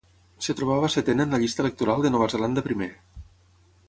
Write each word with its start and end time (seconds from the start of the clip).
Es 0.43 0.47
trobava 0.59 0.87
setena 0.93 1.27
en 1.27 1.35
la 1.35 1.39
llista 1.43 1.63
electoral 1.65 2.01
de 2.05 2.11
Nova 2.15 2.31
Zelanda 2.35 2.65
Primer. 2.69 2.89